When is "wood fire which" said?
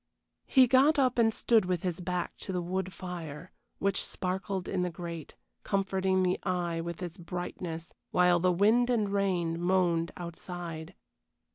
2.59-4.03